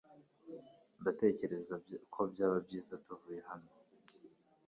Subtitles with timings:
[0.99, 1.75] Ndatekereza
[2.13, 3.71] ko byaba byiza tuvuye hano